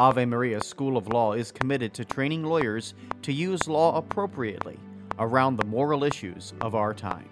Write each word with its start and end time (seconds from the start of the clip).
Ave 0.00 0.24
Maria 0.24 0.62
School 0.62 0.96
of 0.96 1.08
Law 1.08 1.34
is 1.34 1.52
committed 1.52 1.92
to 1.92 2.06
training 2.06 2.42
lawyers 2.42 2.94
to 3.20 3.34
use 3.34 3.68
law 3.68 3.98
appropriately 3.98 4.78
around 5.18 5.58
the 5.58 5.66
moral 5.66 6.04
issues 6.04 6.54
of 6.62 6.74
our 6.74 6.94
time. 6.94 7.28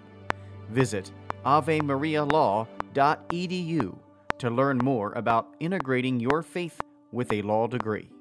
Visit 0.69 1.11
avemarialaw.edu 1.47 3.97
to 4.37 4.49
learn 4.51 4.77
more 4.83 5.13
about 5.13 5.55
integrating 5.59 6.19
your 6.19 6.43
faith 6.43 6.79
with 7.11 7.33
a 7.33 7.41
law 7.41 7.65
degree. 7.65 8.11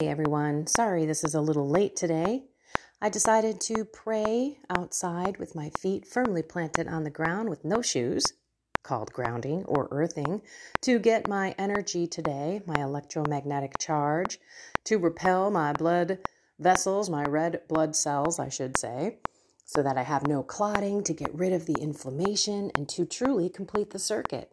Hey 0.00 0.08
everyone, 0.08 0.66
sorry 0.66 1.06
this 1.06 1.22
is 1.22 1.36
a 1.36 1.40
little 1.40 1.68
late 1.68 1.94
today. 1.94 2.46
I 3.00 3.10
decided 3.10 3.60
to 3.60 3.84
pray 3.84 4.58
outside 4.76 5.36
with 5.36 5.54
my 5.54 5.70
feet 5.78 6.04
firmly 6.04 6.42
planted 6.42 6.88
on 6.88 7.04
the 7.04 7.10
ground 7.10 7.48
with 7.48 7.64
no 7.64 7.80
shoes, 7.80 8.32
called 8.84 9.12
grounding 9.12 9.64
or 9.64 9.88
earthing, 9.90 10.40
to 10.82 11.00
get 11.00 11.28
my 11.28 11.54
energy 11.58 12.06
today, 12.06 12.62
my 12.66 12.80
electromagnetic 12.80 13.78
charge, 13.78 14.38
to 14.84 14.98
repel 14.98 15.50
my 15.50 15.72
blood 15.72 16.20
vessels, 16.60 17.10
my 17.10 17.24
red 17.24 17.62
blood 17.66 17.96
cells, 17.96 18.38
I 18.38 18.48
should 18.48 18.76
say, 18.76 19.18
so 19.64 19.82
that 19.82 19.96
I 19.98 20.02
have 20.02 20.28
no 20.28 20.44
clotting, 20.44 21.02
to 21.04 21.12
get 21.12 21.34
rid 21.34 21.52
of 21.52 21.66
the 21.66 21.80
inflammation, 21.80 22.70
and 22.76 22.88
to 22.90 23.04
truly 23.04 23.48
complete 23.48 23.90
the 23.90 23.98
circuit. 23.98 24.52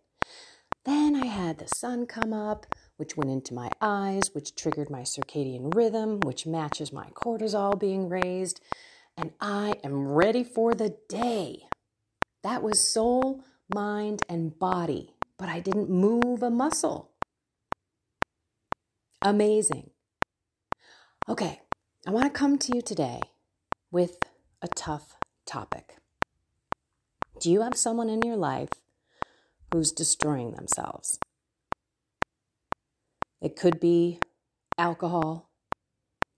Then 0.84 1.16
I 1.16 1.28
had 1.28 1.60
the 1.60 1.68
sun 1.68 2.08
come 2.08 2.34
up, 2.34 2.66
which 2.98 3.16
went 3.16 3.30
into 3.30 3.54
my 3.54 3.70
eyes, 3.82 4.34
which 4.34 4.56
triggered 4.56 4.90
my 4.90 5.02
circadian 5.02 5.76
rhythm, 5.76 6.22
which 6.22 6.48
matches 6.48 6.92
my 6.92 7.10
cortisol 7.14 7.80
being 7.80 8.10
raised, 8.10 8.62
and 9.18 9.32
I 9.40 9.76
am 9.84 10.08
ready 10.08 10.44
for 10.44 10.74
the 10.74 10.98
day. 11.08 11.64
That 12.44 12.64
was 12.64 12.80
soul, 12.80 13.44
mind, 13.74 14.22
and 14.30 14.58
body, 14.58 15.16
but 15.38 15.50
I 15.50 15.60
didn't 15.60 15.90
move 15.90 16.44
a 16.44 16.50
muscle. 16.50 17.12
Amazing. 19.22 19.92
Okay, 21.30 21.62
I 22.08 22.12
want 22.12 22.26
to 22.26 22.32
come 22.32 22.58
to 22.58 22.76
you 22.76 22.82
today 22.82 23.22
with 23.92 24.18
a 24.62 24.68
tough 24.68 25.16
topic. 25.46 25.98
Do 27.40 27.52
you 27.52 27.62
have 27.62 27.76
someone 27.76 28.10
in 28.10 28.22
your 28.24 28.38
life 28.38 28.70
who's 29.72 29.92
destroying 29.92 30.52
themselves? 30.52 31.20
It 33.42 33.56
could 33.56 33.80
be 33.80 34.20
alcohol, 34.78 35.50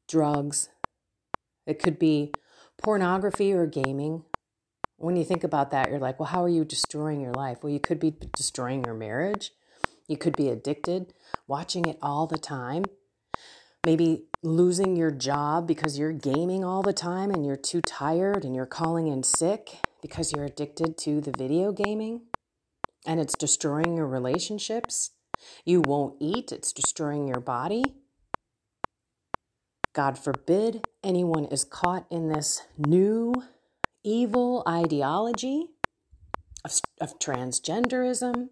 drugs, 0.07 0.69
it 1.65 1.81
could 1.81 1.97
be 1.97 2.33
pornography 2.81 3.53
or 3.53 3.65
gaming. 3.65 4.23
When 5.03 5.17
you 5.17 5.25
think 5.25 5.43
about 5.43 5.71
that, 5.71 5.89
you're 5.89 5.99
like, 5.99 6.17
well, 6.17 6.29
how 6.29 6.41
are 6.45 6.49
you 6.49 6.63
destroying 6.63 7.19
your 7.19 7.33
life? 7.33 7.57
Well, 7.61 7.73
you 7.73 7.81
could 7.81 7.99
be 7.99 8.15
destroying 8.37 8.85
your 8.85 8.93
marriage. 8.93 9.51
You 10.07 10.15
could 10.15 10.37
be 10.37 10.47
addicted, 10.47 11.13
watching 11.45 11.83
it 11.83 11.97
all 12.01 12.25
the 12.25 12.37
time. 12.37 12.85
Maybe 13.85 14.27
losing 14.43 14.95
your 14.95 15.11
job 15.11 15.67
because 15.67 15.99
you're 15.99 16.13
gaming 16.13 16.63
all 16.63 16.81
the 16.81 16.93
time 16.93 17.31
and 17.31 17.45
you're 17.45 17.57
too 17.57 17.81
tired 17.81 18.45
and 18.45 18.55
you're 18.55 18.65
calling 18.65 19.07
in 19.07 19.23
sick 19.23 19.79
because 20.01 20.31
you're 20.31 20.45
addicted 20.45 20.97
to 20.99 21.19
the 21.19 21.33
video 21.37 21.73
gaming 21.73 22.21
and 23.05 23.19
it's 23.19 23.35
destroying 23.35 23.97
your 23.97 24.07
relationships. 24.07 25.11
You 25.65 25.81
won't 25.81 26.15
eat, 26.21 26.53
it's 26.53 26.71
destroying 26.71 27.27
your 27.27 27.41
body. 27.41 27.83
God 29.91 30.17
forbid 30.17 30.87
anyone 31.03 31.43
is 31.43 31.65
caught 31.65 32.05
in 32.09 32.29
this 32.29 32.61
new 32.77 33.43
evil 34.03 34.63
ideology 34.67 35.69
of, 36.65 36.79
of 36.99 37.19
transgenderism 37.19 38.49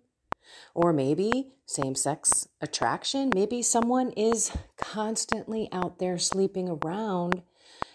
or 0.73 0.94
maybe 0.94 1.51
same 1.66 1.95
sex 1.95 2.47
attraction. 2.62 3.31
Maybe 3.34 3.62
someone 3.62 4.12
is 4.12 4.51
constantly 4.78 5.69
out 5.72 6.00
there 6.00 6.17
sleeping 6.17 6.69
around 6.69 7.44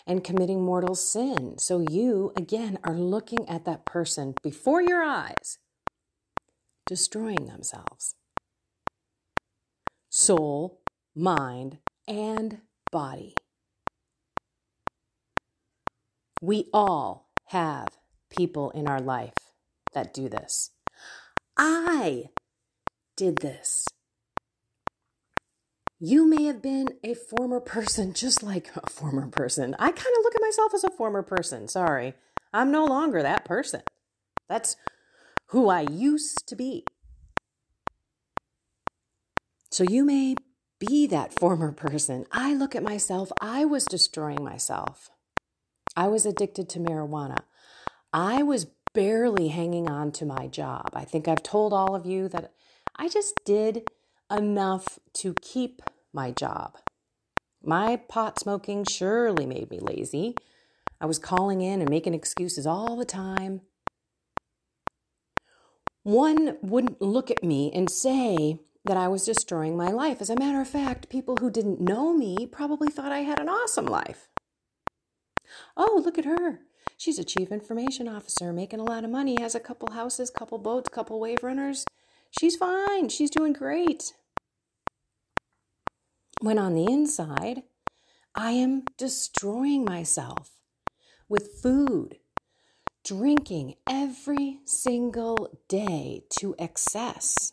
and 0.06 0.22
committing 0.22 0.62
mortal 0.62 0.94
sin. 0.94 1.58
So 1.58 1.84
you, 1.90 2.32
again, 2.36 2.78
are 2.84 2.94
looking 2.94 3.48
at 3.48 3.64
that 3.64 3.84
person 3.84 4.34
before 4.42 4.80
your 4.80 5.02
eyes, 5.02 5.58
destroying 6.86 7.46
themselves. 7.46 8.14
Soul, 10.08 10.80
mind, 11.14 11.78
and 12.06 12.60
body. 12.92 13.34
We 16.40 16.68
all 16.72 17.25
have 17.46 17.88
people 18.30 18.70
in 18.70 18.88
our 18.88 19.00
life 19.00 19.34
that 19.94 20.12
do 20.12 20.28
this. 20.28 20.70
I 21.56 22.26
did 23.16 23.38
this. 23.38 23.86
You 25.98 26.28
may 26.28 26.44
have 26.44 26.60
been 26.60 26.88
a 27.02 27.14
former 27.14 27.60
person, 27.60 28.12
just 28.12 28.42
like 28.42 28.70
a 28.76 28.90
former 28.90 29.28
person. 29.28 29.74
I 29.78 29.90
kind 29.90 30.14
of 30.18 30.24
look 30.24 30.34
at 30.34 30.42
myself 30.42 30.74
as 30.74 30.84
a 30.84 30.90
former 30.90 31.22
person. 31.22 31.68
Sorry. 31.68 32.14
I'm 32.52 32.70
no 32.70 32.84
longer 32.84 33.22
that 33.22 33.44
person. 33.46 33.82
That's 34.48 34.76
who 35.46 35.68
I 35.68 35.82
used 35.82 36.46
to 36.48 36.56
be. 36.56 36.84
So 39.70 39.84
you 39.84 40.04
may 40.04 40.36
be 40.78 41.06
that 41.06 41.38
former 41.38 41.72
person. 41.72 42.26
I 42.30 42.54
look 42.54 42.74
at 42.74 42.82
myself, 42.82 43.32
I 43.40 43.64
was 43.64 43.84
destroying 43.84 44.44
myself. 44.44 45.10
I 45.96 46.08
was 46.08 46.26
addicted 46.26 46.68
to 46.70 46.78
marijuana. 46.78 47.38
I 48.12 48.42
was 48.42 48.66
barely 48.92 49.48
hanging 49.48 49.88
on 49.88 50.12
to 50.12 50.26
my 50.26 50.46
job. 50.46 50.90
I 50.92 51.04
think 51.04 51.26
I've 51.26 51.42
told 51.42 51.72
all 51.72 51.94
of 51.94 52.06
you 52.06 52.28
that 52.28 52.52
I 52.96 53.08
just 53.08 53.34
did 53.44 53.88
enough 54.30 54.98
to 55.14 55.34
keep 55.40 55.82
my 56.12 56.30
job. 56.32 56.76
My 57.62 57.96
pot 57.96 58.38
smoking 58.38 58.84
surely 58.84 59.46
made 59.46 59.70
me 59.70 59.78
lazy. 59.80 60.34
I 61.00 61.06
was 61.06 61.18
calling 61.18 61.60
in 61.60 61.80
and 61.80 61.90
making 61.90 62.14
excuses 62.14 62.66
all 62.66 62.96
the 62.96 63.04
time. 63.04 63.62
One 66.02 66.56
wouldn't 66.62 67.02
look 67.02 67.30
at 67.30 67.42
me 67.42 67.72
and 67.74 67.90
say 67.90 68.60
that 68.84 68.96
I 68.96 69.08
was 69.08 69.24
destroying 69.24 69.76
my 69.76 69.88
life. 69.88 70.20
As 70.20 70.30
a 70.30 70.38
matter 70.38 70.60
of 70.60 70.68
fact, 70.68 71.08
people 71.08 71.36
who 71.40 71.50
didn't 71.50 71.80
know 71.80 72.14
me 72.14 72.46
probably 72.46 72.88
thought 72.88 73.12
I 73.12 73.20
had 73.20 73.40
an 73.40 73.48
awesome 73.48 73.86
life. 73.86 74.28
Oh, 75.76 76.02
look 76.04 76.18
at 76.18 76.24
her. 76.24 76.60
She's 76.96 77.18
a 77.18 77.24
chief 77.24 77.52
information 77.52 78.08
officer, 78.08 78.52
making 78.52 78.80
a 78.80 78.84
lot 78.84 79.04
of 79.04 79.10
money, 79.10 79.36
has 79.40 79.54
a 79.54 79.60
couple 79.60 79.92
houses, 79.92 80.30
couple 80.30 80.58
boats, 80.58 80.88
couple 80.88 81.20
wave 81.20 81.42
runners. 81.42 81.84
She's 82.38 82.56
fine. 82.56 83.08
She's 83.08 83.30
doing 83.30 83.52
great. 83.52 84.14
When 86.40 86.58
on 86.58 86.74
the 86.74 86.90
inside, 86.90 87.62
I 88.34 88.52
am 88.52 88.84
destroying 88.98 89.84
myself 89.84 90.52
with 91.28 91.60
food, 91.62 92.18
drinking 93.04 93.74
every 93.88 94.60
single 94.64 95.58
day 95.68 96.24
to 96.38 96.54
excess, 96.58 97.52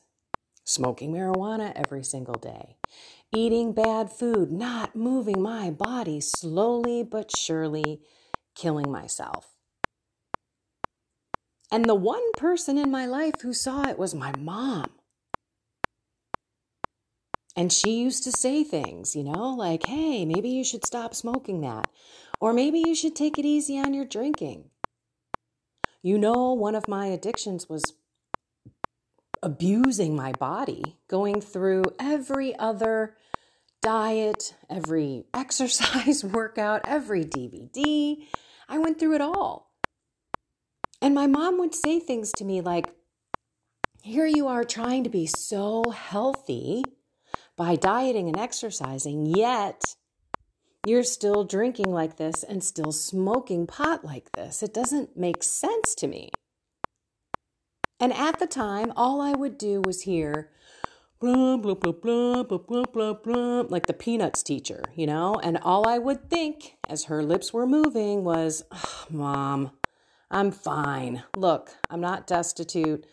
smoking 0.74 1.14
marijuana 1.14 1.72
every 1.76 2.04
single 2.04 2.36
day, 2.36 2.78
eating 3.32 3.74
bad 3.74 4.12
food, 4.12 4.52
not 4.52 4.96
moving 4.96 5.42
my 5.42 5.70
body, 5.70 6.20
slowly 6.20 7.04
but 7.04 7.36
surely 7.36 8.02
killing 8.56 8.92
myself. 8.92 9.54
And 11.72 11.86
the 11.86 11.96
one 11.96 12.32
person 12.38 12.78
in 12.78 12.92
my 12.92 13.06
life 13.06 13.42
who 13.42 13.54
saw 13.54 13.88
it 13.88 13.98
was 13.98 14.14
my 14.14 14.32
mom. 14.38 14.92
And 17.56 17.72
she 17.72 18.00
used 18.00 18.24
to 18.24 18.32
say 18.32 18.64
things, 18.64 19.16
you 19.16 19.24
know, 19.24 19.50
like, 19.54 19.86
hey, 19.86 20.26
maybe 20.26 20.50
you 20.50 20.64
should 20.64 20.86
stop 20.86 21.14
smoking 21.14 21.62
that. 21.62 21.88
Or 22.40 22.52
maybe 22.54 22.80
you 22.80 22.96
should 22.96 23.16
take 23.16 23.38
it 23.38 23.46
easy 23.46 23.80
on 23.80 23.94
your 23.94 24.06
drinking. 24.06 24.70
You 26.02 26.18
know, 26.18 26.54
one 26.54 26.76
of 26.76 26.88
my 26.88 27.08
addictions 27.08 27.70
was 27.70 27.94
abusing 29.44 30.16
my 30.16 30.32
body, 30.32 30.98
going 31.08 31.42
through 31.42 31.84
every 32.00 32.58
other 32.58 33.16
diet, 33.82 34.56
every 34.70 35.26
exercise 35.34 36.24
workout, 36.24 36.82
every 36.86 37.26
DVD. 37.26 38.26
I 38.68 38.80
went 38.80 39.00
through 39.00 39.16
it 39.16 39.22
all. 39.22 39.72
And 41.02 41.14
my 41.14 41.28
mom 41.28 41.60
would 41.60 41.76
say 41.76 42.00
things 42.00 42.32
to 42.38 42.46
me 42.46 42.62
like, 42.62 42.88
Here 44.02 44.26
you 44.26 44.48
are 44.48 44.64
trying 44.64 45.04
to 45.04 45.10
be 45.10 45.28
so 45.28 45.84
healthy 45.92 46.84
by 47.58 47.76
dieting 47.76 48.30
and 48.30 48.40
exercising, 48.40 49.26
yet 49.26 49.84
you're 50.88 51.04
still 51.04 51.44
drinking 51.44 51.92
like 51.92 52.16
this 52.16 52.44
and 52.44 52.64
still 52.64 52.92
smoking 52.92 53.68
pot 53.68 54.04
like 54.06 54.32
this. 54.32 54.64
It 54.64 54.74
doesn't 54.74 55.18
make 55.18 55.44
sense 55.44 55.94
to 55.96 56.08
me. 56.08 56.30
And 58.04 58.12
at 58.12 58.38
the 58.38 58.48
time, 58.48 58.92
all 58.98 59.22
I 59.22 59.32
would 59.32 59.58
do 59.58 59.82
was 59.86 60.02
hear 60.02 60.50
blah, 61.22 61.56
blah, 61.56 61.74
blah, 61.74 61.94
blah, 61.94 62.44
blah, 62.44 62.58
blah, 62.58 62.84
blah, 62.84 63.14
blah, 63.14 63.62
like 63.70 63.86
the 63.86 63.94
Peanuts 63.94 64.44
teacher, 64.44 64.84
you 64.94 65.08
know? 65.08 65.40
And 65.42 65.58
all 65.60 65.88
I 65.88 66.00
would 66.00 66.30
think 66.30 66.76
as 66.90 67.06
her 67.06 67.24
lips 67.24 67.54
were 67.54 67.66
moving 67.66 68.26
was, 68.26 68.66
oh, 68.74 69.06
Mom, 69.10 69.72
I'm 70.30 70.52
fine. 70.52 71.24
Look, 71.38 71.78
I'm 71.90 72.02
not 72.02 72.28
destitute. 72.28 73.06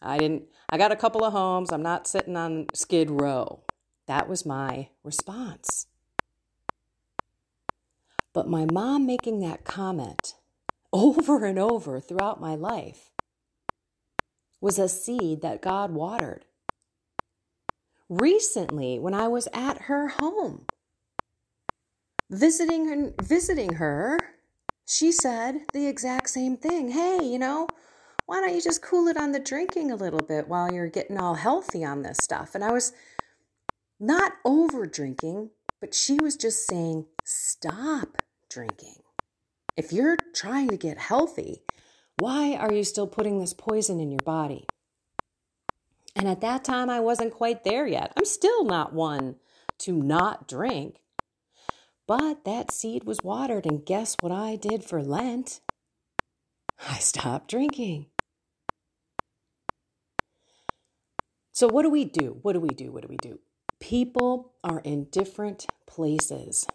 I 0.00 0.18
didn't, 0.18 0.44
I 0.70 0.78
got 0.78 0.92
a 0.92 0.96
couple 0.96 1.24
of 1.24 1.32
homes. 1.32 1.72
I'm 1.72 1.82
not 1.82 2.06
sitting 2.06 2.36
on 2.36 2.66
Skid 2.74 3.10
Row. 3.10 3.64
That 4.06 4.28
was 4.28 4.46
my 4.46 4.90
response. 5.02 5.88
But 8.32 8.46
my 8.46 8.66
mom 8.70 9.04
making 9.04 9.40
that 9.40 9.64
comment 9.64 10.34
over 10.92 11.44
and 11.44 11.58
over 11.58 11.98
throughout 11.98 12.40
my 12.40 12.54
life 12.54 13.10
was 14.60 14.78
a 14.78 14.88
seed 14.88 15.42
that 15.42 15.62
God 15.62 15.92
watered. 15.92 16.44
Recently, 18.08 18.98
when 18.98 19.14
I 19.14 19.28
was 19.28 19.48
at 19.52 19.82
her 19.82 20.08
home, 20.08 20.66
visiting 22.30 22.88
her, 22.88 23.12
visiting 23.22 23.74
her, 23.74 24.18
she 24.86 25.12
said 25.12 25.60
the 25.72 25.86
exact 25.86 26.30
same 26.30 26.56
thing. 26.56 26.90
Hey, 26.90 27.22
you 27.22 27.38
know, 27.38 27.68
why 28.26 28.40
don't 28.40 28.54
you 28.54 28.62
just 28.62 28.82
cool 28.82 29.08
it 29.08 29.16
on 29.16 29.32
the 29.32 29.40
drinking 29.40 29.90
a 29.90 29.96
little 29.96 30.20
bit 30.20 30.48
while 30.48 30.72
you're 30.72 30.88
getting 30.88 31.18
all 31.18 31.34
healthy 31.34 31.84
on 31.84 32.02
this 32.02 32.18
stuff? 32.18 32.54
And 32.54 32.64
I 32.64 32.72
was 32.72 32.92
not 34.00 34.32
over 34.44 34.86
drinking, 34.86 35.50
but 35.80 35.94
she 35.94 36.18
was 36.20 36.36
just 36.36 36.66
saying, 36.66 37.06
stop 37.24 38.22
drinking. 38.48 38.96
If 39.76 39.92
you're 39.92 40.16
trying 40.34 40.68
to 40.68 40.76
get 40.76 40.98
healthy, 40.98 41.62
why 42.18 42.54
are 42.54 42.72
you 42.72 42.84
still 42.84 43.06
putting 43.06 43.38
this 43.38 43.54
poison 43.54 44.00
in 44.00 44.10
your 44.10 44.22
body? 44.24 44.66
And 46.16 46.26
at 46.26 46.40
that 46.40 46.64
time, 46.64 46.90
I 46.90 46.98
wasn't 47.00 47.32
quite 47.32 47.62
there 47.62 47.86
yet. 47.86 48.12
I'm 48.16 48.24
still 48.24 48.64
not 48.64 48.92
one 48.92 49.36
to 49.78 49.92
not 49.92 50.48
drink. 50.48 50.96
But 52.08 52.44
that 52.44 52.72
seed 52.72 53.04
was 53.04 53.18
watered, 53.22 53.66
and 53.66 53.84
guess 53.84 54.16
what 54.20 54.32
I 54.32 54.56
did 54.56 54.82
for 54.82 55.02
Lent? 55.02 55.60
I 56.88 56.98
stopped 56.98 57.48
drinking. 57.48 58.06
So, 61.52 61.68
what 61.68 61.82
do 61.82 61.90
we 61.90 62.04
do? 62.04 62.38
What 62.42 62.54
do 62.54 62.60
we 62.60 62.68
do? 62.68 62.90
What 62.90 63.02
do 63.02 63.08
we 63.08 63.16
do? 63.16 63.40
People 63.78 64.54
are 64.64 64.80
in 64.80 65.04
different 65.04 65.66
places. 65.86 66.66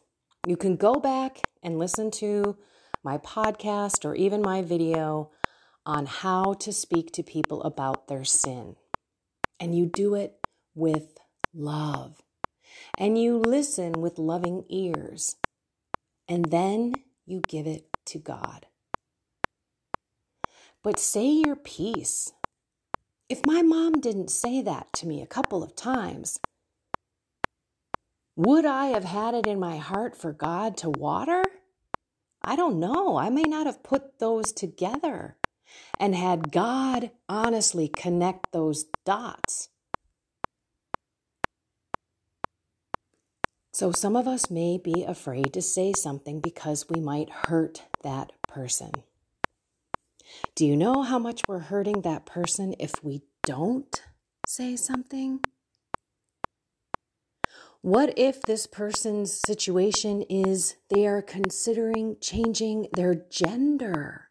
You 0.47 0.55
can 0.55 0.75
go 0.75 0.95
back 0.95 1.41
and 1.61 1.79
listen 1.79 2.11
to 2.11 2.57
my 3.03 3.17
podcast 3.17 4.05
or 4.05 4.15
even 4.15 4.41
my 4.41 4.61
video 4.61 5.29
on 5.85 6.05
how 6.05 6.53
to 6.53 6.71
speak 6.71 7.11
to 7.11 7.23
people 7.23 7.61
about 7.63 8.07
their 8.07 8.23
sin. 8.23 8.75
And 9.59 9.75
you 9.77 9.85
do 9.85 10.15
it 10.15 10.37
with 10.73 11.17
love. 11.53 12.21
And 12.97 13.17
you 13.17 13.37
listen 13.37 13.93
with 13.93 14.17
loving 14.17 14.65
ears. 14.69 15.35
And 16.27 16.45
then 16.45 16.93
you 17.25 17.41
give 17.47 17.67
it 17.67 17.85
to 18.05 18.19
God. 18.19 18.65
But 20.81 20.99
say 20.99 21.27
your 21.27 21.55
piece. 21.55 22.31
If 23.29 23.45
my 23.45 23.61
mom 23.61 23.99
didn't 23.99 24.29
say 24.29 24.61
that 24.61 24.91
to 24.93 25.07
me 25.07 25.21
a 25.21 25.27
couple 25.27 25.63
of 25.63 25.75
times, 25.75 26.39
would 28.35 28.65
I 28.65 28.87
have 28.87 29.03
had 29.03 29.33
it 29.33 29.47
in 29.47 29.59
my 29.59 29.77
heart 29.77 30.15
for 30.17 30.33
God 30.33 30.75
to 30.77 30.89
water? 30.89 31.43
I 32.45 32.55
don't 32.55 32.79
know. 32.79 33.17
I 33.17 33.29
may 33.29 33.43
not 33.43 33.65
have 33.65 33.83
put 33.83 34.19
those 34.19 34.51
together 34.51 35.37
and 35.99 36.15
had 36.15 36.51
God 36.51 37.11
honestly 37.29 37.87
connect 37.87 38.51
those 38.51 38.85
dots. 39.05 39.69
So, 43.71 43.91
some 43.91 44.15
of 44.15 44.27
us 44.27 44.51
may 44.51 44.77
be 44.77 45.03
afraid 45.03 45.51
to 45.53 45.61
say 45.61 45.93
something 45.93 46.41
because 46.41 46.89
we 46.89 46.99
might 46.99 47.29
hurt 47.29 47.83
that 48.03 48.31
person. 48.47 48.91
Do 50.55 50.65
you 50.65 50.77
know 50.77 51.01
how 51.01 51.17
much 51.17 51.41
we're 51.47 51.59
hurting 51.59 52.01
that 52.01 52.25
person 52.25 52.75
if 52.79 52.91
we 53.03 53.23
don't 53.45 54.03
say 54.45 54.75
something? 54.75 55.39
What 57.83 58.17
if 58.17 58.41
this 58.41 58.65
person's 58.65 59.41
situation 59.45 60.21
is 60.29 60.77
they 60.89 61.05
are 61.05 61.21
considering 61.21 62.15
changing 62.21 62.87
their 62.93 63.13
gender? 63.13 64.29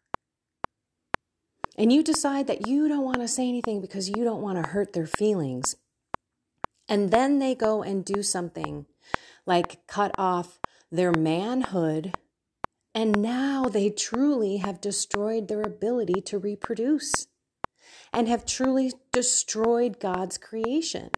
And 1.77 1.93
you 1.93 2.01
decide 2.01 2.47
that 2.47 2.65
you 2.65 2.87
don't 2.87 3.03
want 3.03 3.21
to 3.21 3.27
say 3.27 3.47
anything 3.47 3.79
because 3.79 4.09
you 4.09 4.23
don't 4.23 4.41
want 4.41 4.57
to 4.57 4.71
hurt 4.71 4.93
their 4.93 5.05
feelings. 5.05 5.75
And 6.89 7.11
then 7.11 7.37
they 7.37 7.53
go 7.53 7.83
and 7.83 8.03
do 8.03 8.23
something 8.23 8.87
like 9.45 9.85
cut 9.85 10.15
off 10.17 10.59
their 10.91 11.11
manhood. 11.11 12.17
And 12.95 13.21
now 13.21 13.65
they 13.65 13.91
truly 13.91 14.57
have 14.57 14.81
destroyed 14.81 15.47
their 15.47 15.61
ability 15.61 16.21
to 16.21 16.39
reproduce 16.39 17.27
and 18.11 18.27
have 18.27 18.47
truly 18.47 18.93
destroyed 19.11 19.99
God's 19.99 20.39
creation. 20.39 21.11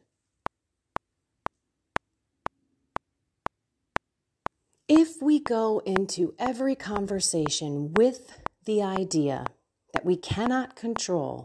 If 4.87 5.19
we 5.19 5.39
go 5.39 5.79
into 5.79 6.35
every 6.37 6.75
conversation 6.75 7.91
with 7.95 8.37
the 8.65 8.83
idea 8.83 9.47
that 9.93 10.05
we 10.05 10.15
cannot 10.15 10.75
control 10.75 11.43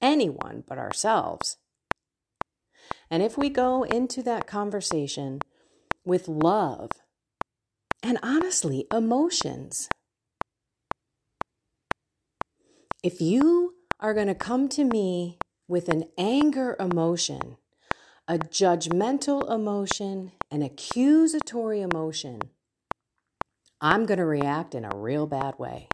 anyone 0.00 0.64
but 0.66 0.78
ourselves, 0.78 1.58
and 3.10 3.22
if 3.22 3.36
we 3.36 3.50
go 3.50 3.82
into 3.82 4.22
that 4.22 4.46
conversation 4.46 5.40
with 6.06 6.26
love 6.26 6.92
and 8.02 8.18
honestly 8.22 8.86
emotions, 8.90 9.90
if 13.04 13.20
you 13.20 13.74
are 13.98 14.14
going 14.14 14.28
to 14.28 14.34
come 14.34 14.70
to 14.70 14.84
me 14.84 15.36
with 15.68 15.90
an 15.90 16.04
anger 16.16 16.76
emotion, 16.80 17.58
a 18.26 18.38
judgmental 18.38 19.52
emotion, 19.52 20.32
an 20.50 20.62
accusatory 20.62 21.82
emotion, 21.82 22.40
I'm 23.80 24.04
going 24.04 24.18
to 24.18 24.26
react 24.26 24.74
in 24.74 24.84
a 24.84 24.94
real 24.94 25.26
bad 25.26 25.58
way. 25.58 25.88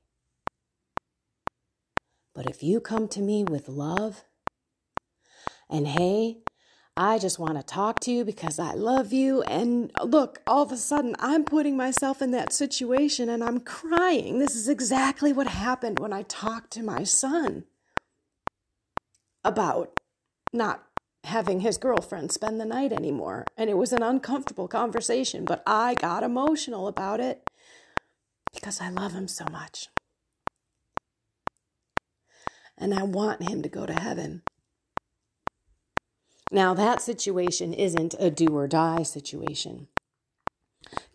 But 2.34 2.50
if 2.50 2.62
you 2.62 2.80
come 2.80 3.08
to 3.08 3.20
me 3.20 3.44
with 3.44 3.68
love, 3.68 4.24
and 5.70 5.86
hey, 5.86 6.38
I 6.96 7.18
just 7.18 7.38
want 7.38 7.56
to 7.56 7.62
talk 7.62 8.00
to 8.00 8.10
you 8.10 8.24
because 8.24 8.58
I 8.58 8.72
love 8.72 9.12
you. 9.12 9.42
And 9.42 9.92
look, 10.02 10.40
all 10.46 10.62
of 10.62 10.72
a 10.72 10.76
sudden, 10.76 11.14
I'm 11.18 11.44
putting 11.44 11.76
myself 11.76 12.22
in 12.22 12.30
that 12.32 12.52
situation 12.52 13.28
and 13.28 13.44
I'm 13.44 13.60
crying. 13.60 14.38
This 14.38 14.56
is 14.56 14.68
exactly 14.68 15.32
what 15.32 15.46
happened 15.46 15.98
when 15.98 16.12
I 16.12 16.22
talked 16.22 16.72
to 16.72 16.82
my 16.82 17.04
son 17.04 17.64
about 19.44 20.00
not 20.52 20.84
having 21.24 21.60
his 21.60 21.76
girlfriend 21.76 22.32
spend 22.32 22.60
the 22.60 22.64
night 22.64 22.92
anymore. 22.92 23.44
And 23.56 23.68
it 23.68 23.76
was 23.76 23.92
an 23.92 24.02
uncomfortable 24.02 24.68
conversation, 24.68 25.44
but 25.44 25.62
I 25.66 25.94
got 25.94 26.22
emotional 26.22 26.88
about 26.88 27.20
it 27.20 27.48
because 28.56 28.80
I 28.80 28.90
love 28.90 29.12
him 29.12 29.28
so 29.28 29.44
much. 29.50 29.88
And 32.76 32.92
I 32.92 33.04
want 33.04 33.48
him 33.48 33.62
to 33.62 33.68
go 33.68 33.86
to 33.86 33.92
heaven. 33.92 34.42
Now, 36.50 36.74
that 36.74 37.00
situation 37.00 37.72
isn't 37.72 38.14
a 38.18 38.30
do 38.30 38.48
or 38.48 38.66
die 38.66 39.02
situation. 39.02 39.88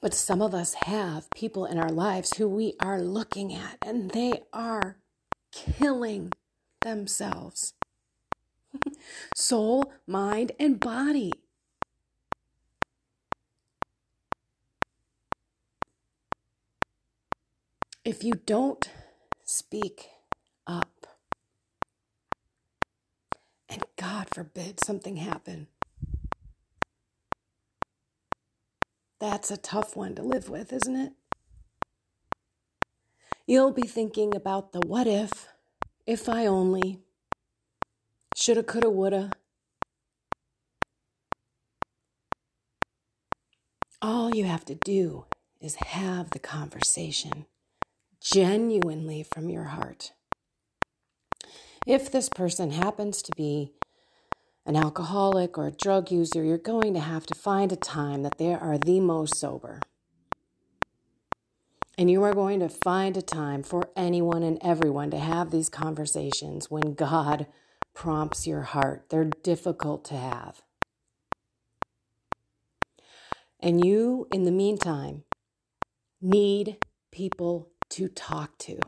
But 0.02 0.14
some 0.14 0.42
of 0.42 0.54
us 0.54 0.74
have 0.86 1.30
people 1.32 1.66
in 1.66 1.78
our 1.78 1.92
lives 1.92 2.38
who 2.38 2.48
we 2.50 2.74
are 2.82 3.02
looking 3.02 3.54
at 3.54 3.78
and 3.86 4.12
they 4.12 4.42
are 4.52 4.98
killing 5.52 6.32
themselves 6.82 7.74
soul, 9.36 9.94
mind, 10.08 10.52
and 10.60 10.80
body. 10.80 11.32
if 18.04 18.24
you 18.24 18.34
don't 18.34 18.90
speak 19.44 20.10
up, 20.66 21.08
and 23.70 23.84
God 23.96 24.28
forbid 24.34 24.84
something 24.84 25.18
happen, 25.18 25.68
that's 29.20 29.52
a 29.52 29.58
tough 29.58 29.96
one 29.96 30.16
to 30.16 30.24
live 30.24 30.50
with, 30.50 30.74
isn't 30.74 30.96
it? 30.96 31.14
You'll 33.46 33.72
be 33.72 33.84
thinking 33.84 34.36
about 34.36 34.72
the 34.72 34.80
what 34.80 35.06
if, 35.06 35.48
if 36.08 36.28
I 36.28 36.48
only, 36.48 37.00
shoulda, 38.36 38.64
coulda, 38.64 38.90
woulda. 38.90 39.32
All 44.02 44.34
you 44.34 44.46
have 44.46 44.66
to 44.66 44.76
do 44.76 45.26
is 45.60 45.76
have 45.76 46.32
the 46.32 46.40
conversation 46.40 47.46
genuinely 48.22 49.24
from 49.24 49.50
your 49.50 49.66
heart. 49.66 50.12
If 51.88 52.12
this 52.12 52.30
person 52.30 52.72
happens 52.72 53.22
to 53.24 53.32
be 53.36 53.72
an 54.66 54.76
alcoholic 54.76 55.58
or 55.58 55.68
a 55.68 55.72
drug 55.72 56.12
user, 56.12 56.44
you're 56.44 56.58
going 56.60 56.94
to 56.94 57.00
have 57.00 57.26
to 57.26 57.36
find 57.36 57.72
a 57.72 57.76
time 57.76 58.22
that 58.22 58.38
they 58.38 58.54
are 58.54 58.78
the 58.78 59.00
most 59.00 59.36
sober. 59.36 59.82
And 61.98 62.10
you 62.10 62.24
are 62.24 62.34
going 62.34 62.60
to 62.60 62.70
find 62.70 63.18
a 63.18 63.22
time 63.22 63.64
for 63.64 63.90
anyone 63.96 64.44
and 64.44 64.60
everyone 64.62 65.12
to 65.12 65.18
have 65.18 65.52
these 65.52 65.70
conversations 65.70 66.70
when 66.70 66.94
God 66.94 67.48
prompts 67.94 68.48
your 68.48 68.62
heart. 68.62 69.08
They're 69.10 69.30
difficult 69.44 70.06
to 70.06 70.16
have. 70.16 70.62
And 73.60 73.84
you, 73.84 74.28
in 74.32 74.46
the 74.46 74.52
meantime, 74.52 75.24
need 76.22 76.78
people 77.12 77.72
to 77.92 78.08
talk 78.08 78.58
to. 78.60 78.80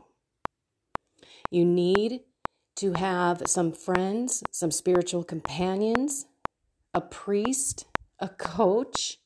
You 1.50 1.64
need 1.64 2.20
to 2.76 2.92
have 2.94 3.42
some 3.46 3.72
friends, 3.72 4.42
some 4.50 4.70
spiritual 4.70 5.22
companions, 5.24 6.26
a 6.92 7.00
priest, 7.00 7.86
a 8.18 8.28
coach, 8.28 9.18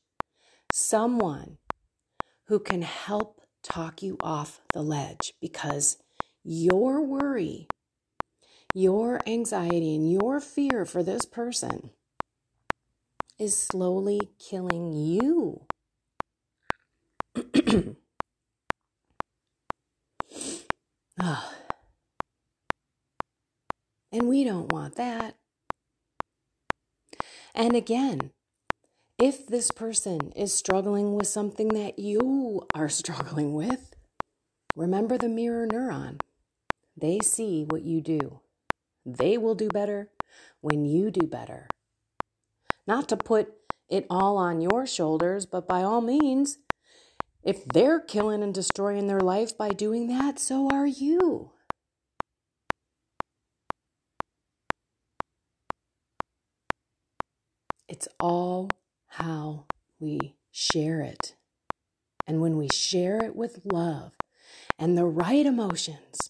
someone 0.71 1.57
who 2.45 2.59
can 2.59 2.81
help 2.81 3.41
talk 3.63 4.01
you 4.01 4.17
off 4.21 4.61
the 4.73 4.81
ledge 4.81 5.33
because 5.41 5.97
your 6.43 7.03
worry, 7.03 7.67
your 8.73 9.19
anxiety, 9.27 9.95
and 9.95 10.11
your 10.11 10.39
fear 10.39 10.85
for 10.85 11.03
this 11.03 11.25
person 11.25 11.91
is 13.37 13.57
slowly 13.57 14.19
killing 14.37 14.93
you. 14.93 15.61
oh. 21.21 21.51
And 24.11 24.27
we 24.27 24.43
don't 24.43 24.71
want 24.71 24.95
that. 24.95 25.35
And 27.53 27.75
again, 27.75 28.31
if 29.17 29.45
this 29.45 29.69
person 29.69 30.31
is 30.35 30.53
struggling 30.53 31.15
with 31.15 31.27
something 31.27 31.69
that 31.69 31.99
you 31.99 32.65
are 32.73 32.89
struggling 32.89 33.53
with, 33.53 33.93
remember 34.75 35.17
the 35.17 35.29
mirror 35.29 35.67
neuron. 35.67 36.19
They 36.95 37.19
see 37.19 37.65
what 37.69 37.83
you 37.83 38.01
do. 38.01 38.39
They 39.05 39.37
will 39.37 39.55
do 39.55 39.67
better 39.67 40.09
when 40.61 40.85
you 40.85 41.11
do 41.11 41.27
better. 41.27 41.67
Not 42.87 43.09
to 43.09 43.17
put 43.17 43.53
it 43.89 44.05
all 44.09 44.37
on 44.37 44.61
your 44.61 44.85
shoulders, 44.85 45.45
but 45.45 45.67
by 45.67 45.83
all 45.83 46.01
means, 46.01 46.57
if 47.49 47.65
they're 47.65 47.99
killing 47.99 48.43
and 48.43 48.53
destroying 48.53 49.07
their 49.07 49.21
life 49.21 49.57
by 49.57 49.69
doing 49.69 50.05
that, 50.05 50.37
so 50.37 50.69
are 50.71 50.85
you. 50.85 51.49
It's 57.87 58.07
all 58.19 58.69
how 59.07 59.65
we 59.99 60.35
share 60.51 61.01
it. 61.01 61.33
And 62.27 62.39
when 62.39 62.55
we 62.55 62.67
share 62.71 63.17
it 63.17 63.35
with 63.35 63.61
love 63.65 64.11
and 64.77 64.95
the 64.95 65.05
right 65.05 65.47
emotions, 65.47 66.29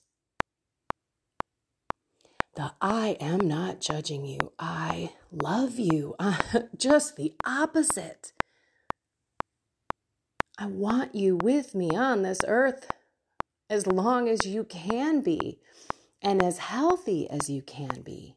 the 2.55 2.71
I 2.81 3.17
am 3.19 3.41
not 3.41 3.81
judging 3.81 4.23
you, 4.23 4.53
I 4.57 5.11
love 5.33 5.79
you, 5.79 6.15
just 6.77 7.17
the 7.17 7.33
opposite. 7.45 8.31
I 10.61 10.65
want 10.65 11.15
you 11.15 11.37
with 11.37 11.73
me 11.73 11.91
on 11.95 12.21
this 12.21 12.39
earth 12.45 12.91
as 13.69 13.87
long 13.87 14.27
as 14.27 14.45
you 14.45 14.65
can 14.65 15.21
be 15.21 15.59
and 16.21 16.43
as 16.43 16.57
healthy 16.57 17.29
as 17.29 17.49
you 17.49 17.61
can 17.61 18.01
be. 18.01 18.35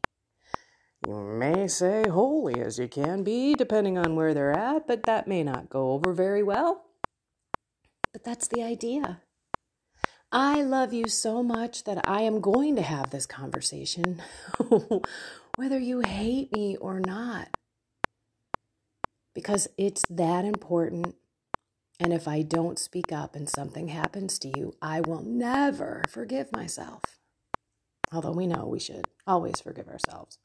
You 1.05 1.21
may 1.21 1.67
say 1.67 2.05
holy 2.07 2.61
as 2.61 2.79
you 2.79 2.87
can 2.87 3.25
be, 3.25 3.55
depending 3.55 3.97
on 3.97 4.15
where 4.15 4.33
they're 4.33 4.53
at, 4.53 4.87
but 4.87 5.03
that 5.03 5.27
may 5.27 5.43
not 5.43 5.69
go 5.69 5.91
over 5.91 6.13
very 6.13 6.41
well. 6.41 6.85
But 8.13 8.23
that's 8.23 8.47
the 8.47 8.63
idea. 8.63 9.19
I 10.31 10.61
love 10.61 10.93
you 10.93 11.09
so 11.09 11.43
much 11.43 11.83
that 11.83 12.07
I 12.07 12.21
am 12.21 12.39
going 12.39 12.77
to 12.77 12.81
have 12.81 13.09
this 13.09 13.25
conversation, 13.25 14.21
whether 15.57 15.77
you 15.77 15.99
hate 15.99 16.53
me 16.53 16.77
or 16.77 17.01
not, 17.01 17.49
because 19.35 19.67
it's 19.77 20.03
that 20.09 20.45
important. 20.45 21.15
And 22.03 22.11
if 22.11 22.27
I 22.27 22.41
don't 22.41 22.77
speak 22.77 23.13
up 23.13 23.33
and 23.33 23.47
something 23.47 23.87
happens 23.87 24.37
to 24.39 24.51
you, 24.59 24.75
I 24.81 24.99
will 24.99 25.23
never 25.23 26.03
forgive 26.09 26.51
myself. 26.51 27.01
Although 28.11 28.33
we 28.33 28.45
know 28.45 28.67
we 28.67 28.81
should 28.81 29.07
always 29.25 29.61
forgive 29.61 29.87
ourselves. 29.87 30.37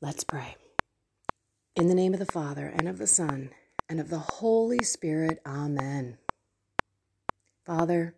Let's 0.00 0.22
pray. 0.22 0.54
In 1.74 1.88
the 1.88 1.94
name 1.94 2.12
of 2.12 2.20
the 2.20 2.26
Father, 2.26 2.66
and 2.66 2.86
of 2.86 2.98
the 2.98 3.08
Son, 3.08 3.50
and 3.88 3.98
of 3.98 4.10
the 4.10 4.18
Holy 4.18 4.84
Spirit, 4.84 5.40
Amen. 5.44 6.18
Father, 7.66 8.14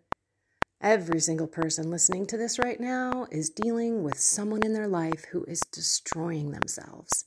every 0.79 1.19
single 1.19 1.47
person 1.47 1.89
listening 1.89 2.27
to 2.27 2.37
this 2.37 2.59
right 2.59 2.79
now 2.79 3.25
is 3.31 3.49
dealing 3.49 4.03
with 4.03 4.19
someone 4.19 4.63
in 4.63 4.73
their 4.73 4.87
life 4.87 5.25
who 5.31 5.43
is 5.45 5.61
destroying 5.71 6.51
themselves. 6.51 7.25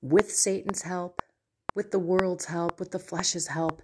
With 0.00 0.30
Satan's 0.30 0.82
help, 0.82 1.22
with 1.74 1.90
the 1.90 1.98
world's 1.98 2.44
help, 2.44 2.78
with 2.78 2.92
the 2.92 2.98
flesh's 2.98 3.48
help, 3.48 3.82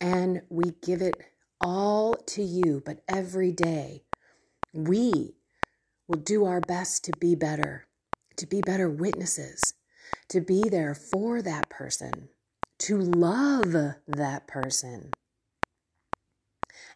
and 0.00 0.42
we 0.48 0.72
give 0.82 1.02
it 1.02 1.16
all 1.60 2.14
to 2.14 2.42
you, 2.42 2.82
but 2.84 3.02
every 3.08 3.52
day 3.52 4.04
we 4.72 5.34
will 6.06 6.18
do 6.18 6.44
our 6.44 6.60
best 6.60 7.04
to 7.04 7.12
be 7.18 7.34
better, 7.34 7.86
to 8.36 8.46
be 8.46 8.60
better 8.60 8.88
witnesses, 8.88 9.74
to 10.28 10.40
be 10.40 10.62
there 10.68 10.94
for 10.94 11.42
that 11.42 11.68
person, 11.68 12.28
to 12.78 12.98
love 12.98 13.72
that 14.06 14.46
person, 14.46 15.10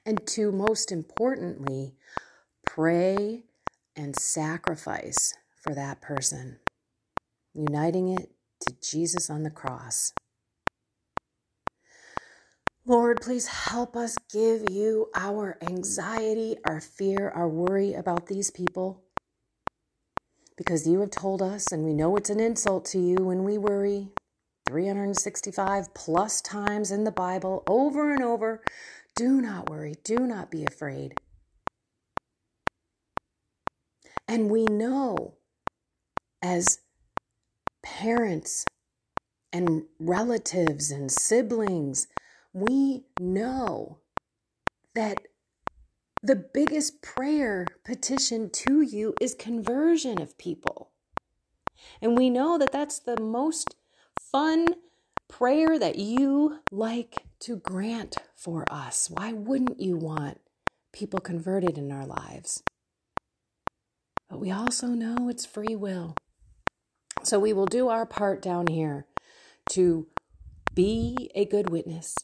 and 0.05 0.25
to 0.27 0.53
most 0.53 0.93
importantly, 0.93 1.95
pray 2.65 3.45
and 3.97 4.17
sacrifice 4.17 5.35
for 5.57 5.75
that 5.75 6.01
person, 6.01 6.59
uniting 7.55 8.09
it 8.09 8.31
to 8.67 8.75
Jesus 8.81 9.31
on 9.31 9.43
the 9.43 9.51
cross. 9.51 10.13
Lord, 12.85 13.21
please 13.21 13.47
help 13.47 13.97
us 13.97 14.17
give 14.33 14.71
you 14.71 15.09
our 15.17 15.59
anxiety, 15.61 16.57
our 16.65 16.81
fear, 16.81 17.31
our 17.31 17.49
worry 17.49 17.95
about 17.95 18.29
these 18.29 18.51
people. 18.51 19.03
Because 20.57 20.87
you 20.87 21.01
have 21.01 21.11
told 21.11 21.43
us, 21.43 21.73
and 21.73 21.85
we 21.85 21.93
know 21.93 22.17
it's 22.17 22.31
an 22.31 22.39
insult 22.39 22.85
to 22.87 22.99
you 22.99 23.17
when 23.17 23.43
we 23.43 23.59
worry 23.59 24.11
365 24.69 25.95
plus 25.95 26.41
times 26.41 26.91
in 26.91 27.05
the 27.05 27.11
Bible, 27.11 27.65
over 27.67 28.13
and 28.13 28.23
over. 28.23 28.63
Do 29.17 29.41
not 29.41 29.69
worry, 29.69 29.95
do 30.05 30.19
not 30.21 30.51
be 30.51 30.65
afraid. 30.65 31.15
And 34.29 34.51
we 34.51 34.65
know 34.65 35.35
as 36.43 36.81
parents 37.87 38.65
and 39.53 39.85
relatives 40.01 40.91
and 40.91 41.11
siblings 41.11 42.09
we 42.53 43.05
know 43.21 43.99
that 44.95 45.29
the 46.23 46.35
biggest 46.35 47.01
prayer 47.03 47.67
petition 47.85 48.51
to 48.51 48.81
you 48.81 49.15
is 49.21 49.35
conversion 49.35 50.21
of 50.21 50.37
people. 50.39 50.91
And 52.01 52.17
we 52.17 52.31
know 52.31 52.57
that 52.59 52.73
that's 52.73 52.99
the 52.99 53.21
most 53.21 53.77
fun 54.19 54.67
prayer 55.29 55.79
that 55.79 55.97
you 55.97 56.61
like 56.73 57.27
to 57.41 57.57
grant 57.57 58.17
for 58.35 58.65
us. 58.71 59.11
Why 59.11 59.33
wouldn't 59.33 59.79
you 59.79 59.97
want 59.97 60.41
people 60.93 61.21
converted 61.21 61.77
in 61.77 61.93
our 61.93 62.07
lives? 62.07 62.63
But 64.31 64.41
we 64.41 64.51
also 64.51 64.89
know 64.89 65.29
it's 65.29 65.45
free 65.45 65.77
will. 65.77 66.17
So 67.23 67.39
we 67.39 67.53
will 67.53 67.67
do 67.67 67.89
our 67.89 68.07
part 68.07 68.41
down 68.41 68.69
here 68.69 69.07
to 69.71 70.07
be 70.75 71.31
a 71.35 71.45
good 71.45 71.71
witness, 71.71 72.15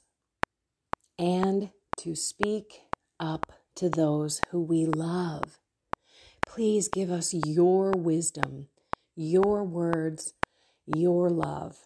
and 1.18 1.70
to 1.98 2.14
speak 2.14 2.82
up 3.18 3.52
to 3.76 3.88
those 3.88 4.40
who 4.50 4.60
we 4.60 4.84
love 4.84 5.58
Please 6.54 6.88
give 6.88 7.10
us 7.10 7.32
your 7.32 7.92
wisdom, 7.92 8.68
your 9.16 9.64
words, 9.64 10.34
your 10.84 11.30
love. 11.30 11.78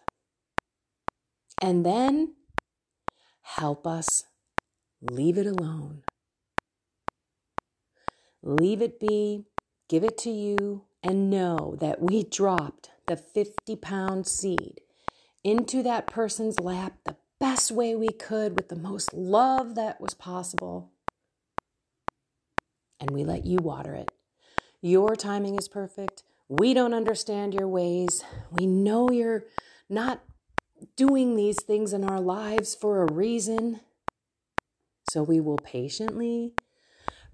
And 1.61 1.85
then 1.85 2.35
help 3.41 3.87
us 3.87 4.25
leave 4.99 5.37
it 5.37 5.47
alone. 5.47 6.03
Leave 8.43 8.81
it 8.81 8.99
be, 8.99 9.45
give 9.87 10.03
it 10.03 10.17
to 10.17 10.29
you, 10.29 10.83
and 11.01 11.29
know 11.29 11.77
that 11.79 12.01
we 12.01 12.23
dropped 12.23 12.89
the 13.07 13.17
50 13.17 13.75
pound 13.77 14.27
seed 14.27 14.81
into 15.43 15.81
that 15.83 16.07
person's 16.07 16.59
lap 16.59 16.93
the 17.05 17.15
best 17.39 17.71
way 17.71 17.95
we 17.95 18.09
could 18.09 18.55
with 18.55 18.69
the 18.69 18.75
most 18.75 19.13
love 19.13 19.75
that 19.75 20.01
was 20.01 20.13
possible. 20.13 20.91
And 22.99 23.11
we 23.11 23.23
let 23.23 23.45
you 23.45 23.57
water 23.57 23.93
it. 23.93 24.11
Your 24.81 25.15
timing 25.15 25.57
is 25.57 25.67
perfect. 25.67 26.23
We 26.49 26.73
don't 26.73 26.93
understand 26.93 27.53
your 27.53 27.67
ways. 27.67 28.23
We 28.51 28.65
know 28.65 29.11
you're 29.11 29.45
not 29.89 30.23
doing 30.95 31.35
these 31.35 31.61
things 31.63 31.93
in 31.93 32.03
our 32.03 32.21
lives 32.21 32.75
for 32.75 33.01
a 33.01 33.11
reason. 33.11 33.81
So 35.09 35.23
we 35.23 35.39
will 35.39 35.57
patiently 35.57 36.53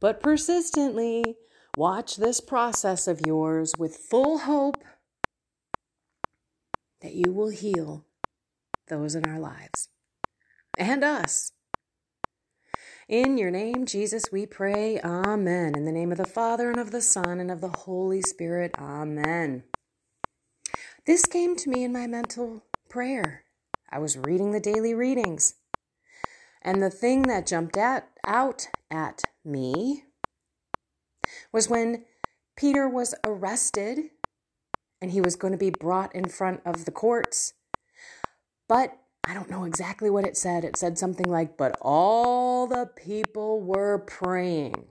but 0.03 0.21
persistently 0.21 1.37
watch 1.77 2.17
this 2.17 2.41
process 2.41 3.07
of 3.07 3.21
yours 3.25 3.71
with 3.79 3.95
full 3.95 4.39
hope 4.39 4.83
that 7.03 7.13
you 7.13 7.33
will 7.33 7.49
heal 7.49 8.05
those 8.87 9.13
in 9.13 9.25
our 9.25 9.39
lives 9.39 9.89
and 10.79 11.03
us. 11.03 11.51
In 13.09 13.37
your 13.37 13.51
name, 13.51 13.85
Jesus, 13.85 14.23
we 14.31 14.45
pray. 14.45 14.99
Amen. 15.01 15.75
In 15.75 15.83
the 15.83 15.91
name 15.91 16.11
of 16.13 16.17
the 16.17 16.25
Father, 16.25 16.71
and 16.71 16.79
of 16.79 16.91
the 16.91 17.01
Son, 17.01 17.39
and 17.39 17.51
of 17.51 17.59
the 17.59 17.67
Holy 17.67 18.21
Spirit. 18.21 18.71
Amen. 18.79 19.63
This 21.05 21.25
came 21.25 21.57
to 21.57 21.69
me 21.69 21.83
in 21.83 21.91
my 21.91 22.07
mental 22.07 22.63
prayer. 22.89 23.43
I 23.91 23.99
was 23.99 24.17
reading 24.17 24.51
the 24.51 24.61
daily 24.61 24.93
readings. 24.93 25.55
And 26.61 26.81
the 26.81 26.89
thing 26.89 27.23
that 27.23 27.45
jumped 27.45 27.75
at, 27.75 28.07
out 28.25 28.67
at 28.89 29.21
me 29.43 30.05
was 31.51 31.69
when 31.69 32.05
Peter 32.55 32.87
was 32.87 33.13
arrested 33.25 34.11
and 35.03 35.11
he 35.11 35.19
was 35.19 35.35
going 35.35 35.51
to 35.51 35.57
be 35.57 35.69
brought 35.69 36.15
in 36.15 36.29
front 36.29 36.61
of 36.65 36.85
the 36.85 36.91
courts. 36.91 37.53
But 38.69 38.97
I 39.27 39.33
don't 39.33 39.49
know 39.49 39.65
exactly 39.65 40.09
what 40.09 40.25
it 40.25 40.37
said. 40.37 40.63
It 40.63 40.77
said 40.77 40.97
something 40.97 41.29
like, 41.29 41.57
but 41.57 41.77
all 41.81 42.67
the 42.67 42.89
people 42.95 43.61
were 43.61 43.99
praying. 43.99 44.85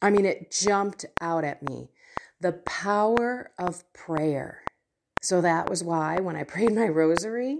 I 0.00 0.08
mean, 0.08 0.24
it 0.24 0.50
jumped 0.50 1.04
out 1.20 1.44
at 1.44 1.62
me. 1.62 1.90
The 2.40 2.52
power 2.52 3.50
of 3.58 3.84
prayer. 3.92 4.62
So 5.20 5.42
that 5.42 5.68
was 5.68 5.84
why 5.84 6.18
when 6.20 6.34
I 6.34 6.44
prayed 6.44 6.74
my 6.74 6.88
rosary, 6.88 7.58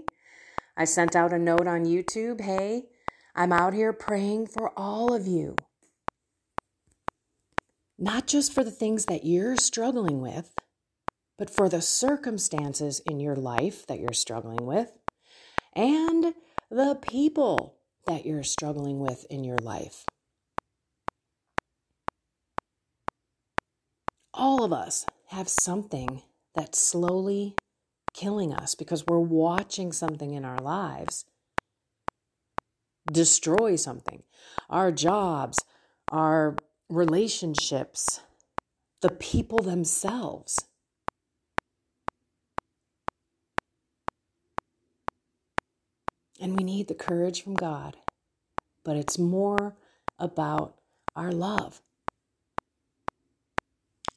I 0.75 0.85
sent 0.85 1.15
out 1.15 1.33
a 1.33 1.37
note 1.37 1.67
on 1.67 1.85
YouTube 1.85 2.41
hey, 2.41 2.87
I'm 3.35 3.53
out 3.53 3.75
here 3.75 3.93
praying 3.93 4.47
for 4.47 4.71
all 4.75 5.13
of 5.13 5.27
you. 5.27 5.55
Not 7.99 8.25
just 8.25 8.53
for 8.53 8.63
the 8.63 8.71
things 8.71 9.05
that 9.05 9.23
you're 9.23 9.55
struggling 9.55 10.19
with, 10.19 10.55
but 11.37 11.49
for 11.49 11.69
the 11.69 11.81
circumstances 11.81 12.99
in 13.05 13.19
your 13.19 13.35
life 13.35 13.85
that 13.87 13.99
you're 13.99 14.13
struggling 14.13 14.65
with 14.65 14.91
and 15.75 16.33
the 16.69 16.97
people 17.01 17.75
that 18.05 18.25
you're 18.25 18.43
struggling 18.43 18.99
with 18.99 19.25
in 19.29 19.43
your 19.43 19.57
life. 19.57 20.05
All 24.33 24.63
of 24.63 24.71
us 24.71 25.05
have 25.27 25.47
something 25.49 26.21
that's 26.55 26.79
slowly 26.79 27.55
killing 28.13 28.53
us 28.53 28.75
because 28.75 29.05
we're 29.05 29.19
watching 29.19 29.91
something 29.91 30.33
in 30.33 30.45
our 30.45 30.59
lives 30.59 31.25
destroy 33.11 33.75
something 33.75 34.23
our 34.69 34.91
jobs, 34.91 35.63
our 36.11 36.55
relationships, 36.89 38.21
the 39.01 39.09
people 39.09 39.59
themselves. 39.59 40.65
And 46.39 46.57
we 46.57 46.63
need 46.63 46.87
the 46.87 46.95
courage 46.95 47.43
from 47.43 47.55
God. 47.55 47.97
But 48.83 48.97
it's 48.97 49.17
more 49.17 49.75
about 50.19 50.75
our 51.15 51.31
love. 51.31 51.81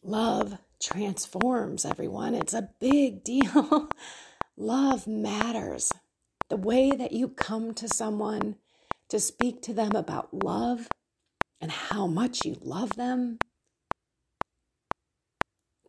Love 0.03 0.59
transforms 0.81 1.85
everyone. 1.85 2.35
It's 2.35 2.55
a 2.55 2.71
big 2.81 3.23
deal. 3.25 3.89
love 4.57 5.07
matters. 5.07 5.93
The 6.49 6.57
way 6.57 6.91
that 6.91 7.13
you 7.13 7.29
come 7.29 7.75
to 7.75 7.89
someone 7.89 8.57
to 9.09 9.21
speak 9.21 9.61
to 9.63 9.75
them 9.75 9.95
about 9.95 10.33
love 10.33 10.89
and 11.61 11.71
how 11.71 12.07
much 12.07 12.45
you 12.45 12.57
love 12.61 12.97
them, 12.97 13.39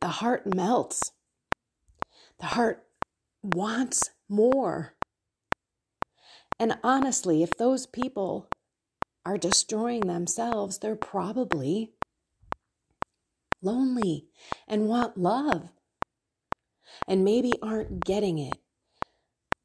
the 0.01 0.07
heart 0.07 0.53
melts. 0.53 1.11
The 2.39 2.47
heart 2.47 2.83
wants 3.41 4.09
more. 4.27 4.95
And 6.61 6.77
honestly, 6.83 7.41
if 7.41 7.57
those 7.57 7.87
people 7.87 8.47
are 9.25 9.39
destroying 9.39 10.01
themselves, 10.01 10.77
they're 10.77 10.95
probably 10.95 11.89
lonely 13.63 14.27
and 14.67 14.87
want 14.87 15.17
love 15.17 15.71
and 17.07 17.25
maybe 17.25 17.53
aren't 17.63 18.05
getting 18.05 18.37
it 18.37 18.59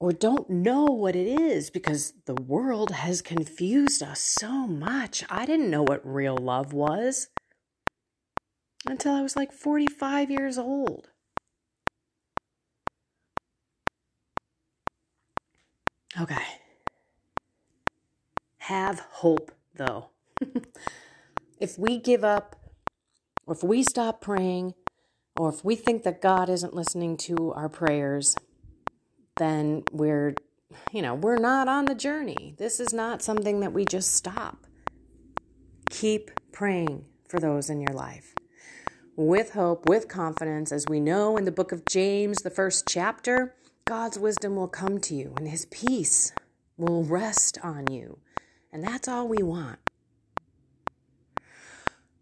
or 0.01 0.11
don't 0.11 0.49
know 0.49 0.85
what 0.85 1.15
it 1.15 1.27
is 1.27 1.69
because 1.69 2.15
the 2.25 2.35
world 2.35 2.93
has 2.93 3.21
confused 3.21 4.03
us 4.03 4.19
so 4.19 4.67
much. 4.67 5.23
I 5.29 5.45
didn't 5.45 5.71
know 5.71 5.83
what 5.83 6.01
real 6.03 6.39
love 6.39 6.73
was 6.73 7.29
until 8.87 9.13
I 9.13 9.21
was 9.21 9.37
like 9.37 9.53
45 9.53 10.31
years 10.31 10.57
old. 10.57 11.11
Okay. 16.19 16.43
Have 18.67 18.99
hope, 18.99 19.53
though. 19.77 20.07
if 21.61 21.79
we 21.79 21.99
give 21.99 22.25
up, 22.25 22.57
or 23.47 23.55
if 23.55 23.63
we 23.63 23.85
stop 23.85 24.21
praying, 24.21 24.75
or 25.39 25.51
if 25.51 25.65
we 25.65 25.77
think 25.77 26.03
that 26.03 26.21
God 26.21 26.49
isn't 26.49 26.75
listening 26.75 27.17
to 27.19 27.53
our 27.53 27.69
prayers, 27.69 28.35
then 29.37 29.85
we're, 29.93 30.35
you 30.91 31.01
know, 31.01 31.15
we're 31.15 31.39
not 31.39 31.69
on 31.69 31.85
the 31.85 31.95
journey. 31.95 32.57
This 32.59 32.81
is 32.81 32.93
not 32.93 33.23
something 33.23 33.61
that 33.61 33.73
we 33.73 33.85
just 33.85 34.17
stop. 34.17 34.67
Keep 35.89 36.33
praying 36.51 37.05
for 37.29 37.39
those 37.39 37.71
in 37.71 37.81
your 37.81 37.95
life 37.95 38.35
with 39.15 39.53
hope, 39.53 39.89
with 39.89 40.09
confidence. 40.09 40.73
As 40.73 40.87
we 40.89 40.99
know 40.99 41.37
in 41.37 41.45
the 41.45 41.53
book 41.53 41.71
of 41.71 41.87
James, 41.87 42.39
the 42.39 42.51
first 42.51 42.89
chapter, 42.89 43.55
God's 43.85 44.19
wisdom 44.19 44.57
will 44.57 44.67
come 44.67 44.99
to 45.03 45.15
you 45.15 45.35
and 45.37 45.47
his 45.47 45.67
peace 45.67 46.33
will 46.77 47.05
rest 47.05 47.59
on 47.63 47.93
you. 47.93 48.19
And 48.73 48.85
that's 48.85 49.09
all 49.09 49.29
we 49.29 49.43
want. 49.43 49.79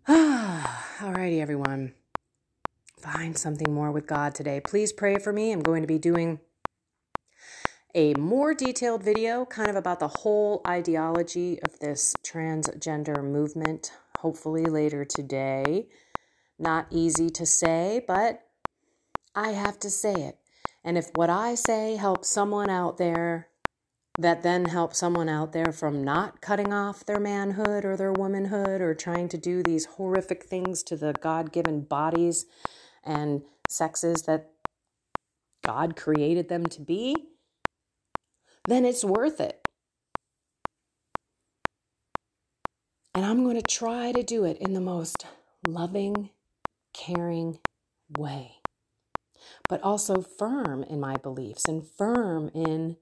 Alrighty, 0.09 1.41
everyone. 1.41 1.95
Find 2.99 3.37
something 3.37 3.73
more 3.73 3.91
with 3.91 4.07
God 4.07 4.35
today. 4.35 4.61
Please 4.61 4.93
pray 4.93 5.19
for 5.19 5.33
me. 5.33 5.53
I'm 5.53 5.63
going 5.63 5.83
to 5.83 5.89
be 5.89 5.99
doing 5.99 6.41
a 7.95 8.15
more 8.15 8.55
detailed 8.55 9.03
video 9.03 9.45
kind 9.45 9.71
of 9.71 9.77
about 9.77 10.01
the 10.01 10.09
whole 10.09 10.61
ideology 10.67 11.61
of 11.63 11.79
this 11.79 12.15
transgender 12.27 13.23
movement, 13.23 13.93
hopefully 14.19 14.65
later 14.65 15.05
today. 15.05 15.87
Not 16.59 16.87
easy 16.91 17.31
to 17.31 17.47
say, 17.47 18.05
but 18.07 18.41
I 19.35 19.51
have 19.51 19.79
to 19.81 19.91
say 19.91 20.15
it. 20.15 20.39
And 20.83 20.99
if 20.99 21.11
what 21.15 21.31
I 21.31 21.55
say 21.55 21.97
helps 21.97 22.29
someone 22.29 22.69
out 22.69 22.99
there, 22.99 23.49
that 24.19 24.43
then 24.43 24.67
helps 24.67 24.99
someone 24.99 25.29
out 25.29 25.53
there 25.53 25.73
from 25.73 26.05
not 26.05 26.41
cutting 26.41 26.73
off 26.73 27.05
their 27.05 27.19
manhood 27.19 27.85
or 27.85 27.97
their 27.97 28.13
womanhood 28.13 28.81
or 28.81 28.95
trying 28.95 29.29
to 29.29 29.37
do 29.37 29.63
these 29.63 29.87
horrific 29.87 30.45
things 30.45 30.83
to 30.85 30.97
the 30.97 31.15
God 31.21 31.53
given 31.53 31.81
bodies 31.81 32.47
and 33.03 33.43
sexes 33.69 34.23
that 34.23 34.51
God 35.65 35.97
created 35.97 36.49
them 36.49 36.67
to 36.67 36.81
be, 36.81 37.17
then 38.69 38.85
it's 38.85 39.05
worth 39.05 39.41
it. 39.41 39.61
And 43.15 43.25
I'm 43.25 43.45
going 43.45 43.61
to 43.61 43.63
try 43.63 44.13
to 44.13 44.23
do 44.23 44.45
it 44.45 44.59
in 44.59 44.75
the 44.75 44.81
most 44.81 45.27
loving, 45.67 46.31
caring 46.93 47.59
way, 48.19 48.57
but 49.69 49.83
also 49.83 50.21
firm 50.21 50.83
in 50.85 51.01
my 51.01 51.17
beliefs 51.17 51.67
and 51.67 51.87
firm 51.87 52.51
in 52.55 52.97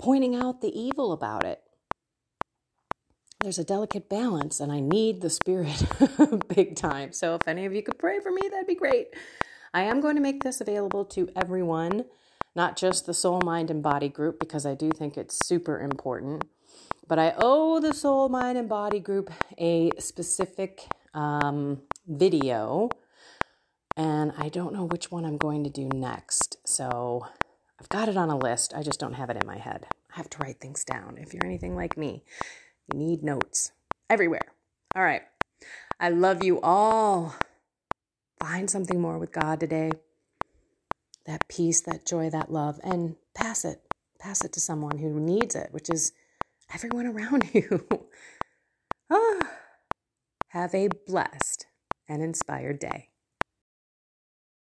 pointing 0.00 0.34
out 0.34 0.62
the 0.62 0.80
evil 0.80 1.12
about 1.12 1.44
it. 1.44 1.60
there's 3.42 3.58
a 3.58 3.64
delicate 3.64 4.08
balance, 4.08 4.58
and 4.58 4.72
I 4.72 4.80
need 4.80 5.20
the 5.20 5.28
spirit 5.28 5.84
big 6.54 6.74
time. 6.74 7.12
So 7.12 7.34
if 7.34 7.46
any 7.46 7.66
of 7.66 7.74
you 7.74 7.82
could 7.82 7.98
pray 7.98 8.18
for 8.20 8.30
me, 8.30 8.40
that'd 8.50 8.66
be 8.66 8.74
great. 8.74 9.08
I 9.74 9.82
am 9.82 10.00
going 10.00 10.16
to 10.16 10.22
make 10.22 10.42
this 10.42 10.60
available 10.60 11.04
to 11.06 11.28
everyone, 11.36 12.06
not 12.56 12.78
just 12.78 13.04
the 13.04 13.12
soul, 13.12 13.42
mind, 13.44 13.70
and 13.70 13.82
body 13.82 14.08
group, 14.08 14.40
because 14.40 14.64
I 14.64 14.74
do 14.74 14.90
think 14.90 15.18
it's 15.18 15.46
super 15.46 15.78
important. 15.78 16.44
But 17.06 17.18
I 17.18 17.34
owe 17.36 17.78
the 17.78 17.92
soul, 17.92 18.30
mind, 18.30 18.56
and 18.56 18.68
body 18.68 19.00
group 19.00 19.30
a 19.58 19.90
specific 19.98 20.86
um, 21.12 21.82
video, 22.06 22.88
and 23.98 24.32
I 24.38 24.48
don't 24.48 24.72
know 24.72 24.84
which 24.84 25.10
one 25.10 25.26
I'm 25.26 25.36
going 25.36 25.62
to 25.64 25.70
do 25.70 25.88
next. 25.88 26.56
So 26.66 27.26
I've 27.80 27.88
got 27.88 28.08
it 28.08 28.16
on 28.16 28.28
a 28.28 28.36
list. 28.36 28.74
I 28.76 28.82
just 28.82 29.00
don't 29.00 29.14
have 29.14 29.30
it 29.30 29.38
in 29.40 29.46
my 29.46 29.56
head. 29.56 29.86
I 30.12 30.16
have 30.16 30.28
to 30.30 30.38
write 30.38 30.60
things 30.60 30.84
down. 30.84 31.16
If 31.18 31.32
you're 31.32 31.46
anything 31.46 31.74
like 31.74 31.96
me, 31.96 32.24
you 32.92 32.98
need 32.98 33.22
notes 33.22 33.72
everywhere. 34.10 34.52
All 34.94 35.02
right. 35.02 35.22
I 35.98 36.10
love 36.10 36.44
you 36.44 36.60
all. 36.60 37.34
Find 38.38 38.68
something 38.68 39.00
more 39.00 39.18
with 39.18 39.32
God 39.32 39.60
today. 39.60 39.92
That 41.26 41.48
peace, 41.48 41.80
that 41.82 42.06
joy, 42.06 42.28
that 42.30 42.52
love, 42.52 42.80
and 42.82 43.16
pass 43.34 43.64
it. 43.64 43.80
Pass 44.18 44.44
it 44.44 44.52
to 44.54 44.60
someone 44.60 44.98
who 44.98 45.18
needs 45.18 45.54
it, 45.54 45.68
which 45.70 45.88
is 45.88 46.12
everyone 46.74 47.06
around 47.06 47.50
you. 47.54 47.86
ah. 49.10 49.50
Have 50.48 50.74
a 50.74 50.88
blessed 51.06 51.66
and 52.08 52.22
inspired 52.22 52.80
day. 52.80 53.09